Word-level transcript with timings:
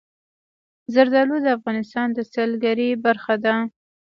زردالو 0.93 1.35
د 1.41 1.47
افغانستان 1.57 2.07
د 2.13 2.19
سیلګرۍ 2.31 2.89
برخه 3.05 3.35
ده. 3.45 3.53